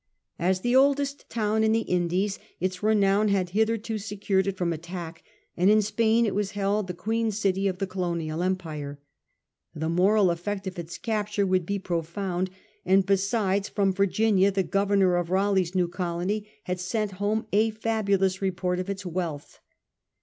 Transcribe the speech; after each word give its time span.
As 0.39 0.61
the 0.61 0.75
oldest 0.75 1.29
town 1.29 1.63
in 1.63 1.73
the 1.73 1.81
Indies, 1.83 2.39
its 2.59 2.81
renown 2.81 3.27
had 3.27 3.51
hitherto 3.51 3.99
secured 3.99 4.47
it 4.47 4.57
from 4.57 4.73
attack, 4.73 5.23
and 5.55 5.69
in 5.69 5.83
Spain 5.83 6.25
it 6.25 6.33
was 6.33 6.53
held 6.53 6.87
the 6.87 6.95
queen 6.95 7.29
city 7.29 7.67
of 7.67 7.77
the 7.77 7.85
colonial 7.85 8.41
empire. 8.41 8.99
The 9.75 9.89
moral 9.89 10.31
effect 10.31 10.65
of 10.65 10.79
its 10.79 10.97
capture 10.97 11.45
would 11.45 11.67
be 11.67 11.77
pro 11.77 12.01
found, 12.01 12.49
and 12.83 13.05
besides, 13.05 13.69
from 13.69 13.93
Virginia 13.93 14.49
the 14.49 14.63
governor 14.63 15.17
of 15.17 15.27
Saleigh's 15.27 15.75
new 15.75 15.87
colony 15.87 16.47
had 16.63 16.79
sent 16.79 17.11
home 17.21 17.45
a 17.53 17.69
fabulous 17.69 18.41
report 18.41 18.79
of 18.79 18.89
its 18.89 19.05
wealth. 19.05 19.59